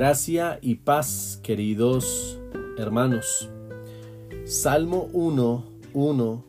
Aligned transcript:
Gracia 0.00 0.60
y 0.62 0.76
paz, 0.76 1.40
queridos 1.42 2.38
hermanos. 2.78 3.50
Salmo 4.44 5.08
1, 5.12 5.64
1 5.92 6.44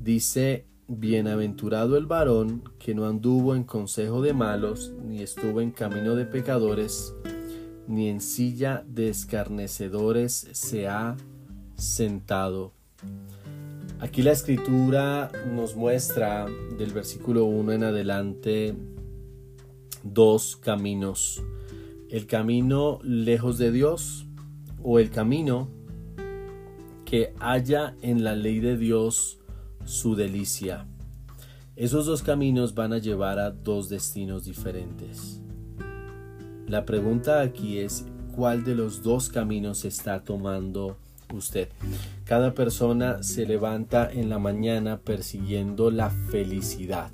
dice, 0.00 0.66
Bienaventurado 0.88 1.96
el 1.96 2.06
varón 2.06 2.64
que 2.80 2.92
no 2.92 3.06
anduvo 3.06 3.54
en 3.54 3.62
consejo 3.62 4.22
de 4.22 4.32
malos, 4.32 4.92
ni 5.06 5.22
estuvo 5.22 5.60
en 5.60 5.70
camino 5.70 6.16
de 6.16 6.24
pecadores, 6.24 7.14
ni 7.86 8.08
en 8.08 8.20
silla 8.20 8.82
de 8.88 9.08
escarnecedores 9.08 10.48
se 10.50 10.88
ha 10.88 11.16
sentado. 11.76 12.72
Aquí 14.00 14.22
la 14.22 14.32
escritura 14.32 15.30
nos 15.48 15.76
muestra 15.76 16.46
del 16.76 16.92
versículo 16.92 17.44
1 17.44 17.70
en 17.70 17.84
adelante 17.84 18.74
dos 20.02 20.56
caminos 20.56 21.40
el 22.14 22.28
camino 22.28 23.00
lejos 23.02 23.58
de 23.58 23.72
Dios 23.72 24.24
o 24.84 25.00
el 25.00 25.10
camino 25.10 25.68
que 27.04 27.34
haya 27.40 27.96
en 28.02 28.22
la 28.22 28.36
ley 28.36 28.60
de 28.60 28.76
Dios 28.76 29.40
su 29.84 30.14
delicia. 30.14 30.86
Esos 31.74 32.06
dos 32.06 32.22
caminos 32.22 32.76
van 32.76 32.92
a 32.92 32.98
llevar 32.98 33.40
a 33.40 33.50
dos 33.50 33.88
destinos 33.88 34.44
diferentes. 34.44 35.40
La 36.68 36.84
pregunta 36.84 37.40
aquí 37.40 37.78
es, 37.78 38.06
¿cuál 38.36 38.62
de 38.62 38.76
los 38.76 39.02
dos 39.02 39.28
caminos 39.28 39.84
está 39.84 40.22
tomando 40.22 40.96
usted? 41.34 41.68
Cada 42.22 42.54
persona 42.54 43.24
se 43.24 43.44
levanta 43.44 44.08
en 44.08 44.28
la 44.28 44.38
mañana 44.38 44.98
persiguiendo 44.98 45.90
la 45.90 46.10
felicidad. 46.10 47.10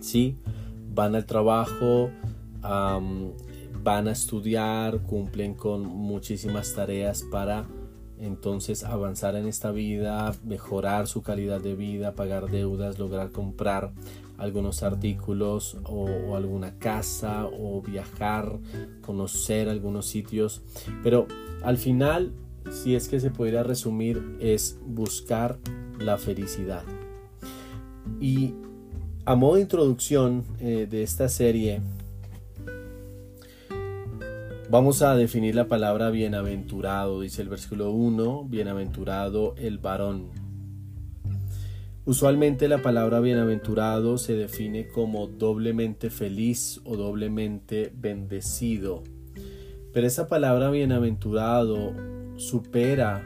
¿Sí? 0.00 0.38
Van 0.94 1.14
al 1.14 1.26
trabajo, 1.26 2.10
van 3.82 4.08
a 4.08 4.12
estudiar, 4.12 5.02
cumplen 5.02 5.54
con 5.54 5.86
muchísimas 5.86 6.74
tareas 6.74 7.24
para 7.30 7.66
entonces 8.20 8.84
avanzar 8.84 9.34
en 9.34 9.46
esta 9.46 9.70
vida, 9.70 10.34
mejorar 10.44 11.06
su 11.06 11.22
calidad 11.22 11.60
de 11.60 11.74
vida, 11.74 12.14
pagar 12.14 12.50
deudas, 12.50 12.98
lograr 12.98 13.32
comprar 13.32 13.92
algunos 14.36 14.82
artículos 14.82 15.78
o, 15.84 16.36
alguna 16.36 16.78
casa 16.78 17.46
o 17.46 17.80
viajar, 17.82 18.58
conocer 19.00 19.68
algunos 19.68 20.06
sitios. 20.06 20.62
Pero 21.02 21.26
al 21.62 21.78
final, 21.78 22.32
si 22.70 22.94
es 22.94 23.08
que 23.08 23.20
se 23.20 23.30
pudiera 23.30 23.62
resumir, 23.62 24.36
es 24.40 24.78
buscar 24.86 25.58
la 25.98 26.18
felicidad. 26.18 26.82
Y 28.20 28.54
a 29.24 29.34
modo 29.34 29.56
de 29.56 29.62
introducción 29.62 30.44
eh, 30.58 30.86
de 30.90 31.02
esta 31.02 31.28
serie, 31.28 31.80
Vamos 34.70 35.02
a 35.02 35.16
definir 35.16 35.56
la 35.56 35.66
palabra 35.66 36.10
bienaventurado, 36.10 37.20
dice 37.20 37.42
el 37.42 37.48
versículo 37.48 37.90
1, 37.90 38.44
bienaventurado 38.44 39.56
el 39.56 39.78
varón. 39.78 40.28
Usualmente 42.04 42.68
la 42.68 42.80
palabra 42.80 43.18
bienaventurado 43.18 44.16
se 44.16 44.34
define 44.34 44.86
como 44.86 45.26
doblemente 45.26 46.08
feliz 46.08 46.80
o 46.84 46.96
doblemente 46.96 47.92
bendecido. 47.96 49.02
Pero 49.92 50.06
esa 50.06 50.28
palabra 50.28 50.70
bienaventurado 50.70 51.92
supera 52.36 53.24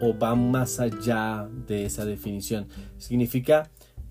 o 0.00 0.18
va 0.18 0.34
más 0.34 0.80
allá 0.80 1.48
de 1.68 1.86
esa 1.86 2.04
definición. 2.04 2.66
Significa 2.98 3.70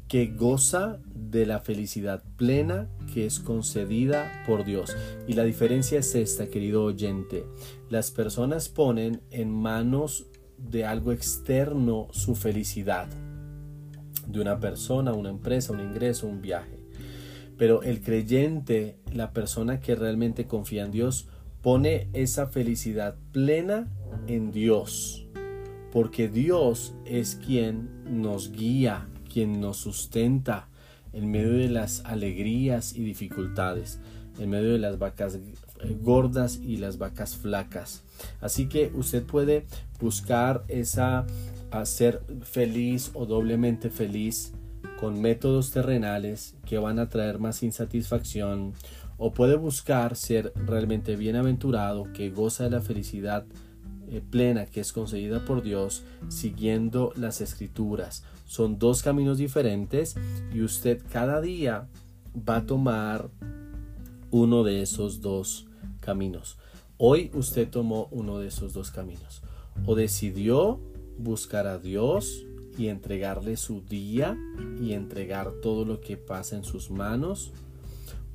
que 0.10 0.26
goza 0.26 1.00
de 1.14 1.46
la 1.46 1.60
felicidad 1.60 2.24
plena 2.36 2.90
que 3.14 3.28
es 3.28 3.40
concedida 3.40 4.44
por 4.48 4.66
Dios. 4.66 4.98
Y 5.28 5.34
la 5.34 5.44
diferencia 5.44 6.00
es 6.00 6.16
esta, 6.16 6.48
querido 6.48 6.84
oyente. 6.84 7.46
Las 7.90 8.10
personas 8.10 8.70
ponen 8.70 9.22
en 9.30 9.52
manos 9.52 10.26
de 10.58 10.84
algo 10.84 11.12
externo 11.12 12.08
su 12.12 12.36
felicidad, 12.36 13.08
de 14.28 14.42
una 14.42 14.60
persona, 14.60 15.14
una 15.14 15.30
empresa, 15.30 15.74
un 15.74 15.80
ingreso, 15.80 16.28
un 16.28 16.42
viaje. 16.42 16.80
Pero 17.58 17.84
el 17.84 18.02
creyente, 18.02 18.98
la 19.14 19.32
persona 19.32 19.80
que 19.80 19.94
realmente 19.94 20.48
confía 20.48 20.86
en 20.86 20.92
Dios, 20.92 21.28
pone 21.62 22.10
esa 22.14 22.48
felicidad 22.48 23.16
plena 23.32 23.88
en 24.28 24.52
Dios, 24.52 25.28
porque 25.92 26.30
Dios 26.30 26.96
es 27.06 27.36
quien 27.36 27.90
nos 28.06 28.52
guía, 28.52 29.08
quien 29.30 29.62
nos 29.62 29.78
sustenta 29.78 30.68
en 31.14 31.32
medio 31.32 31.54
de 31.54 31.70
las 31.70 32.04
alegrías 32.06 32.96
y 32.96 33.04
dificultades, 33.04 34.00
en 34.38 34.50
medio 34.50 34.74
de 34.74 34.80
las 34.80 35.00
vacas 35.00 35.36
eh, 35.36 35.98
gordas 36.02 36.60
y 36.62 36.78
las 36.78 36.98
vacas 36.98 37.36
flacas. 37.36 38.04
Así 38.42 38.68
que 38.68 38.92
usted 38.94 39.24
puede 39.24 39.66
buscar 40.00 40.64
esa 40.68 41.26
ser 41.84 42.24
feliz 42.42 43.12
o 43.14 43.26
doblemente 43.26 43.90
feliz 43.90 44.54
con 45.00 45.22
métodos 45.22 45.72
terrenales 45.72 46.56
que 46.66 46.78
van 46.78 47.00
a 47.00 47.10
traer 47.10 47.40
más 47.40 47.64
insatisfacción 47.64 48.74
o 49.18 49.34
puede 49.34 49.56
buscar 49.56 50.16
ser 50.16 50.52
realmente 50.56 51.16
bienaventurado 51.16 52.12
que 52.14 52.32
goza 52.32 52.64
de 52.64 52.72
la 52.72 52.82
felicidad 52.82 53.46
plena 54.30 54.66
que 54.66 54.82
es 54.82 54.92
concedida 54.92 55.46
por 55.46 55.62
Dios 55.62 56.04
siguiendo 56.30 57.14
las 57.16 57.42
escrituras. 57.42 58.24
Son 58.46 58.80
dos 58.80 59.04
caminos 59.04 59.38
diferentes 59.38 60.16
y 60.54 60.62
usted 60.62 61.02
cada 61.12 61.42
día 61.42 61.88
va 62.38 62.58
a 62.58 62.66
tomar 62.66 63.30
uno 64.32 64.64
de 64.64 64.82
esos 64.82 65.22
dos 65.22 65.68
caminos. 66.00 66.58
Hoy 66.98 67.32
usted 67.34 67.70
tomó 67.70 68.08
uno 68.12 68.40
de 68.40 68.48
esos 68.48 68.74
dos 68.74 68.92
caminos. 68.92 69.42
O 69.86 69.96
decidió 69.96 70.82
buscar 71.18 71.68
a 71.68 71.78
Dios 71.78 72.46
y 72.78 72.88
entregarle 72.88 73.58
su 73.58 73.82
día 73.82 74.38
y 74.82 74.94
entregar 74.94 75.52
todo 75.62 75.86
lo 75.86 76.02
que 76.02 76.18
pasa 76.18 76.56
en 76.56 76.64
sus 76.64 76.90
manos. 76.90 77.52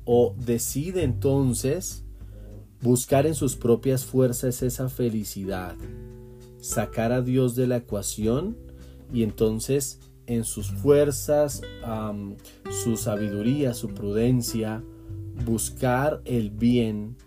O 0.05 0.35
decide 0.37 1.03
entonces 1.03 2.04
buscar 2.85 3.25
en 3.25 3.33
sus 3.33 3.55
propias 3.55 4.05
fuerzas 4.05 4.61
esa 4.61 4.89
felicidad, 4.89 5.75
sacar 6.59 7.11
a 7.11 7.23
Dios 7.23 7.55
de 7.55 7.65
la 7.65 7.77
ecuación 7.77 8.55
y 9.11 9.23
entonces 9.23 9.99
en 10.27 10.43
sus 10.43 10.71
fuerzas, 10.71 11.63
su 12.83 12.95
sabiduría, 12.95 13.73
su 13.73 13.87
prudencia, 13.87 14.83
buscar 15.45 16.21
el 16.25 16.51
bien 16.51 17.17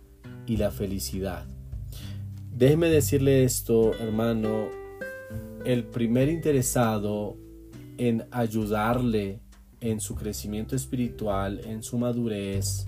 y 0.47 0.59
la 0.59 0.71
felicidad. 0.71 1.45
Déjeme 2.55 2.89
decirle 2.89 3.43
esto, 3.43 3.95
hermano, 3.95 4.69
el 5.65 5.83
primer 5.83 6.29
interesado 6.29 7.37
en 7.97 8.27
ayudarle 8.31 9.41
en 9.81 10.01
su 10.01 10.15
crecimiento 10.15 10.77
espiritual, 10.77 11.61
en 11.65 11.83
su 11.83 11.99
madurez, 11.99 12.87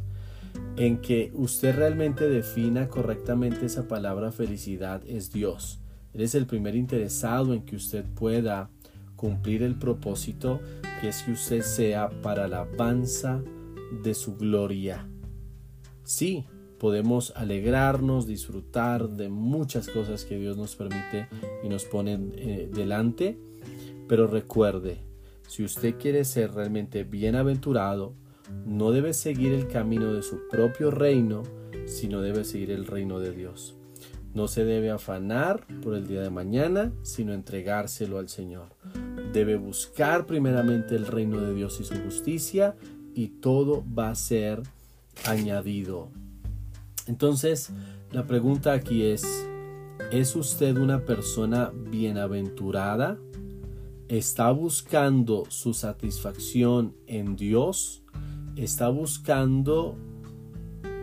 en 0.76 1.00
que 1.00 1.30
usted 1.34 1.74
realmente 1.74 2.28
defina 2.28 2.88
correctamente 2.88 3.66
esa 3.66 3.88
palabra 3.88 4.32
felicidad 4.32 5.02
es 5.06 5.32
Dios. 5.32 5.80
Él 6.14 6.22
es 6.22 6.34
el 6.34 6.46
primer 6.46 6.74
interesado 6.74 7.54
en 7.54 7.62
que 7.62 7.76
usted 7.76 8.04
pueda 8.14 8.70
cumplir 9.16 9.62
el 9.62 9.78
propósito 9.78 10.60
que 11.00 11.08
es 11.08 11.22
que 11.22 11.32
usted 11.32 11.62
sea 11.62 12.10
para 12.22 12.48
la 12.48 12.62
alabanza 12.62 13.42
de 14.02 14.14
su 14.14 14.36
gloria. 14.36 15.06
Sí, 16.04 16.46
podemos 16.78 17.32
alegrarnos, 17.36 18.26
disfrutar 18.26 19.08
de 19.10 19.28
muchas 19.28 19.88
cosas 19.88 20.24
que 20.24 20.38
Dios 20.38 20.56
nos 20.56 20.76
permite 20.76 21.28
y 21.62 21.68
nos 21.68 21.84
pone 21.84 22.18
eh, 22.36 22.70
delante, 22.72 23.38
pero 24.08 24.26
recuerde, 24.26 24.98
si 25.46 25.64
usted 25.64 25.96
quiere 25.98 26.24
ser 26.24 26.52
realmente 26.52 27.04
bienaventurado, 27.04 28.14
no 28.66 28.92
debe 28.92 29.12
seguir 29.14 29.52
el 29.52 29.68
camino 29.68 30.12
de 30.12 30.22
su 30.22 30.48
propio 30.48 30.90
reino, 30.90 31.42
sino 31.86 32.20
debe 32.20 32.44
seguir 32.44 32.70
el 32.70 32.86
reino 32.86 33.18
de 33.18 33.32
Dios. 33.32 33.76
No 34.32 34.46
se 34.46 34.64
debe 34.64 34.90
afanar 34.90 35.66
por 35.82 35.94
el 35.94 36.06
día 36.06 36.22
de 36.22 36.30
mañana, 36.30 36.92
sino 37.02 37.32
entregárselo 37.32 38.18
al 38.18 38.28
Señor. 38.28 38.68
Debe 39.32 39.56
buscar 39.56 40.26
primeramente 40.26 40.94
el 40.94 41.06
reino 41.06 41.40
de 41.40 41.52
Dios 41.52 41.80
y 41.80 41.84
su 41.84 41.96
justicia 41.96 42.76
y 43.14 43.28
todo 43.28 43.84
va 43.96 44.10
a 44.10 44.14
ser 44.14 44.62
añadido. 45.26 46.10
Entonces, 47.06 47.70
la 48.12 48.26
pregunta 48.26 48.72
aquí 48.72 49.02
es, 49.02 49.24
¿es 50.12 50.36
usted 50.36 50.76
una 50.76 51.04
persona 51.04 51.72
bienaventurada? 51.74 53.18
¿Está 54.08 54.52
buscando 54.52 55.44
su 55.48 55.74
satisfacción 55.74 56.94
en 57.06 57.34
Dios? 57.34 58.04
¿Está 58.56 58.88
buscando 58.88 59.96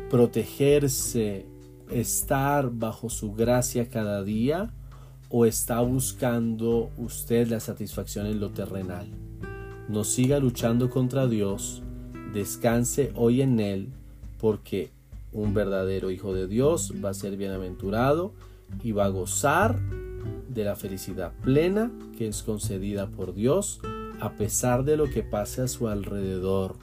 protegerse, 0.09 1.45
estar 1.91 2.71
bajo 2.71 3.09
su 3.09 3.33
gracia 3.33 3.89
cada 3.89 4.23
día? 4.23 4.73
o 5.29 5.45
está 5.45 5.81
buscando 5.81 6.89
usted 6.97 7.47
la 7.47 7.59
satisfacción 7.59 8.27
en 8.27 8.39
lo 8.39 8.49
terrenal. 8.49 9.07
No 9.89 10.03
siga 10.03 10.39
luchando 10.39 10.89
contra 10.89 11.27
Dios, 11.27 11.81
descanse 12.33 13.11
hoy 13.15 13.41
en 13.41 13.59
Él, 13.59 13.89
porque 14.39 14.91
un 15.31 15.53
verdadero 15.53 16.11
hijo 16.11 16.33
de 16.33 16.47
Dios, 16.47 16.93
va 17.03 17.09
a 17.09 17.13
ser 17.13 17.37
bienaventurado 17.37 18.33
y 18.83 18.91
va 18.91 19.05
a 19.05 19.09
gozar 19.09 19.79
de 20.49 20.63
la 20.63 20.75
felicidad 20.75 21.33
plena 21.41 21.91
que 22.17 22.27
es 22.27 22.43
concedida 22.43 23.07
por 23.07 23.33
Dios 23.33 23.79
a 24.19 24.31
pesar 24.31 24.83
de 24.83 24.97
lo 24.97 25.09
que 25.09 25.21
pase 25.21 25.61
a 25.61 25.67
su 25.67 25.87
alrededor, 25.87 26.75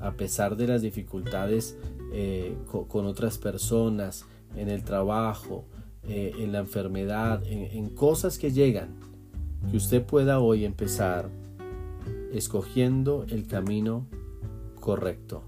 a 0.00 0.12
pesar 0.12 0.56
de 0.56 0.66
las 0.66 0.82
dificultades 0.82 1.76
eh, 2.12 2.56
con, 2.66 3.06
otras 3.06 3.38
personas, 3.38 4.26
en 4.56 4.68
el 4.68 4.82
trabajo, 4.82 5.64
eh, 6.04 6.32
en 6.38 6.52
la 6.52 6.60
enfermedad, 6.60 7.42
en 7.46 7.90
cosas 7.90 8.38
que 8.38 8.50
llegan, 8.50 8.96
que 9.70 9.76
usted 9.76 10.02
pueda 10.04 10.40
hoy 10.40 10.64
empezar 10.64 11.28
escogiendo 12.32 13.24
el 13.28 13.46
camino 13.46 14.06
correcto. 14.80 15.42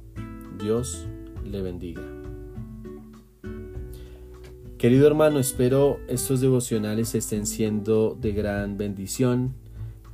Dios 0.58 1.06
le 1.44 1.62
bendiga. 1.62 2.02
Querido 4.80 5.06
hermano, 5.06 5.38
espero 5.38 5.98
estos 6.08 6.40
devocionales 6.40 7.14
estén 7.14 7.46
siendo 7.46 8.16
de 8.18 8.32
gran 8.32 8.78
bendición. 8.78 9.54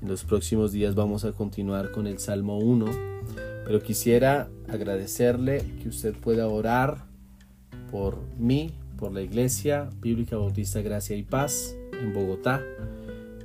En 0.02 0.08
los 0.08 0.24
próximos 0.24 0.72
días 0.72 0.94
vamos 0.94 1.24
a 1.24 1.32
continuar 1.32 1.92
con 1.92 2.06
el 2.06 2.18
Salmo 2.18 2.58
1, 2.58 2.86
pero 3.66 3.82
quisiera 3.82 4.48
agradecerle 4.68 5.60
que 5.82 5.88
usted 5.88 6.14
pueda 6.14 6.46
orar 6.46 7.04
por 7.90 8.16
mí, 8.38 8.72
por 8.96 9.12
la 9.12 9.22
Iglesia 9.22 9.90
Bíblica 10.00 10.36
Bautista 10.36 10.80
Gracia 10.82 11.16
y 11.16 11.24
Paz 11.24 11.76
en 12.00 12.14
Bogotá, 12.14 12.62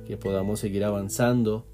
que 0.06 0.16
podamos 0.16 0.60
seguir 0.60 0.84
avanzando 0.84 1.66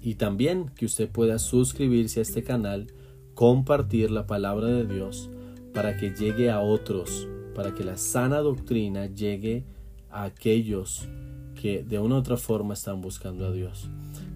y 0.00 0.14
también 0.14 0.70
que 0.76 0.86
usted 0.86 1.10
pueda 1.10 1.40
suscribirse 1.40 2.20
a 2.20 2.22
este 2.22 2.44
canal, 2.44 2.92
compartir 3.34 4.12
la 4.12 4.28
palabra 4.28 4.68
de 4.68 4.86
Dios 4.86 5.28
para 5.74 5.96
que 5.96 6.10
llegue 6.10 6.48
a 6.48 6.60
otros, 6.60 7.26
para 7.56 7.74
que 7.74 7.82
la 7.82 7.96
sana 7.96 8.38
doctrina 8.38 9.06
llegue 9.06 9.64
a 10.10 10.22
aquellos 10.24 11.08
que 11.62 11.84
de 11.84 12.00
una 12.00 12.16
u 12.16 12.18
otra 12.18 12.36
forma 12.36 12.74
están 12.74 13.00
buscando 13.00 13.46
a 13.46 13.52
Dios. 13.52 13.88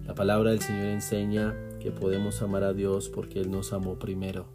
La 0.05 0.15
palabra 0.15 0.51
del 0.51 0.61
Señor 0.61 0.85
enseña 0.85 1.53
que 1.81 1.91
podemos 1.91 2.41
amar 2.41 2.63
a 2.63 2.71
Dios 2.71 3.09
porque 3.09 3.41
Él 3.41 3.51
nos 3.51 3.73
amó 3.73 3.99
primero. 3.99 4.45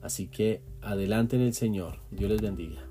Así 0.00 0.26
que 0.26 0.62
adelante 0.80 1.36
en 1.36 1.42
el 1.42 1.52
Señor. 1.52 1.98
Dios 2.10 2.30
les 2.30 2.40
bendiga. 2.40 2.86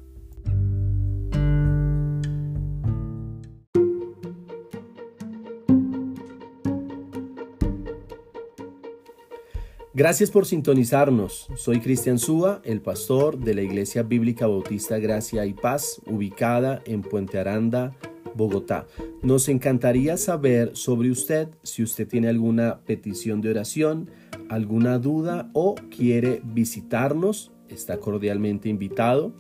Gracias 9.96 10.30
por 10.30 10.46
sintonizarnos. 10.46 11.48
Soy 11.58 11.80
Cristian 11.80 12.20
Súa, 12.20 12.62
el 12.64 12.80
pastor 12.80 13.40
de 13.40 13.56
la 13.56 13.64
Iglesia 13.64 14.04
Bíblica 14.04 14.46
Bautista 14.46 15.00
Gracia 15.00 15.48
y 15.48 15.56
Paz, 15.56 16.00
ubicada 16.06 16.84
en 16.86 17.02
Puente 17.02 17.40
Aranda, 17.40 17.98
Bogotá. 18.40 18.88
Nos 19.22 19.50
encantaría 19.50 20.16
saber 20.16 20.72
sobre 20.74 21.12
usted 21.12 21.50
si 21.62 21.84
usted 21.84 22.08
tiene 22.08 22.30
alguna 22.30 22.80
petición 22.86 23.42
de 23.42 23.50
oración, 23.50 24.10
alguna 24.48 24.98
duda 24.98 25.50
o 25.54 25.76
quiere 25.96 26.42
visitarnos. 26.46 27.52
Está 27.68 27.98
cordialmente 27.98 28.70
invitado. 28.70 29.34